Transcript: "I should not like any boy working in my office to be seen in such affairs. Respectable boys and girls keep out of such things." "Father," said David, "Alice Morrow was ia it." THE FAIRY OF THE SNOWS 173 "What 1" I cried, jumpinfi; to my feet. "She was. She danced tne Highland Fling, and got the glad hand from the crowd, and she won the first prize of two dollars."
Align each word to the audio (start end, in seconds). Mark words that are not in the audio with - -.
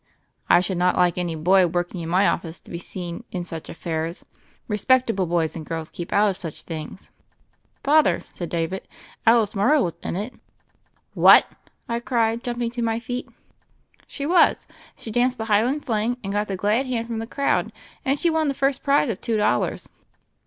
"I 0.49 0.61
should 0.61 0.79
not 0.79 0.95
like 0.95 1.19
any 1.19 1.35
boy 1.35 1.67
working 1.67 2.01
in 2.01 2.09
my 2.09 2.27
office 2.27 2.59
to 2.61 2.71
be 2.71 2.79
seen 2.79 3.23
in 3.31 3.43
such 3.43 3.69
affairs. 3.69 4.25
Respectable 4.67 5.27
boys 5.27 5.55
and 5.55 5.63
girls 5.63 5.91
keep 5.91 6.11
out 6.11 6.27
of 6.27 6.37
such 6.37 6.63
things." 6.63 7.11
"Father," 7.83 8.23
said 8.31 8.49
David, 8.49 8.87
"Alice 9.27 9.53
Morrow 9.53 9.83
was 9.83 9.93
ia 10.03 10.11
it." 10.13 10.13
THE 10.13 10.13
FAIRY 10.19 10.25
OF 10.25 10.33
THE 10.33 10.39
SNOWS 11.13 11.21
173 11.21 11.21
"What 11.21 11.45
1" 11.85 11.95
I 11.95 11.99
cried, 11.99 12.43
jumpinfi; 12.43 12.73
to 12.73 12.81
my 12.81 12.99
feet. 12.99 13.29
"She 14.07 14.25
was. 14.25 14.67
She 14.97 15.11
danced 15.11 15.37
tne 15.37 15.45
Highland 15.45 15.85
Fling, 15.85 16.17
and 16.23 16.33
got 16.33 16.47
the 16.47 16.55
glad 16.57 16.87
hand 16.87 17.05
from 17.05 17.19
the 17.19 17.27
crowd, 17.27 17.71
and 18.03 18.17
she 18.17 18.31
won 18.31 18.47
the 18.47 18.55
first 18.55 18.81
prize 18.81 19.09
of 19.09 19.21
two 19.21 19.37
dollars." 19.37 19.87